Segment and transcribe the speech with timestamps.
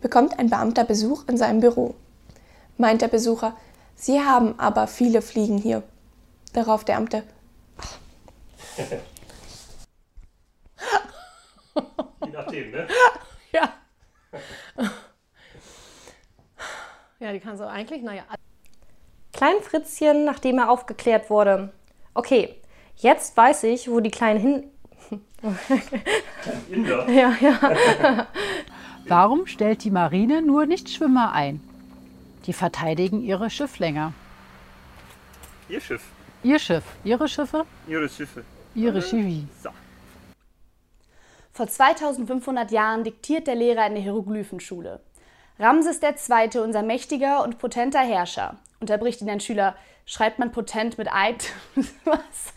[0.00, 1.94] bekommt ein Beamter Besuch in seinem Büro.
[2.76, 3.56] Meint der Besucher,
[3.94, 5.82] Sie haben aber viele Fliegen hier.
[6.52, 7.22] Darauf der Beamte,
[12.24, 12.86] Je nachdem, ne?
[13.52, 13.72] Ja.
[17.18, 18.22] Ja, die kannst du eigentlich, naja.
[19.34, 21.70] Klein Fritzchen, nachdem er aufgeklärt wurde.
[22.14, 22.56] Okay,
[22.96, 24.70] jetzt weiß ich, wo die Kleinen hin.
[26.70, 27.06] Inder.
[27.10, 28.26] Ja, ja.
[29.06, 31.60] Warum stellt die Marine nur Nichtschwimmer ein?
[32.46, 34.12] Die verteidigen ihre Schifflänger.
[35.68, 36.02] Ihr Schiff.
[36.42, 38.44] Ihr Schiff, ihre Schiffe, Ihre Schiffe.
[38.74, 39.46] ihre Schiffe.
[39.62, 39.70] So.
[41.52, 45.00] Vor 2500 Jahren diktiert der Lehrer in der Hieroglyphenschule.
[45.58, 49.76] Ramses II., unser mächtiger und potenter Herrscher, unterbricht ihn ein Schüler.
[50.06, 51.52] Schreibt man potent mit Eid?
[52.04, 52.54] Was?